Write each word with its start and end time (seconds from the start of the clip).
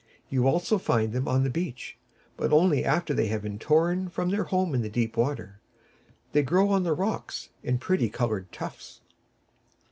You 0.31 0.47
also 0.47 0.79
find 0.79 1.13
them 1.13 1.27
on 1.27 1.43
the 1.43 1.49
beach, 1.51 1.95
but 2.35 2.51
only 2.51 2.83
after 2.83 3.13
they 3.13 3.27
have 3.27 3.43
been 3.43 3.59
torn 3.59 4.09
from 4.09 4.31
their 4.31 4.45
home 4.45 4.73
in 4.73 4.81
the 4.81 4.89
deep 4.89 5.15
water. 5.15 5.59
They 6.31 6.41
grow 6.41 6.69
on 6.71 6.81
the 6.81 6.93
rocks, 6.93 7.49
in 7.61 7.77
pretty 7.77 8.09
coloured 8.09 8.51
tufts. 8.51 9.01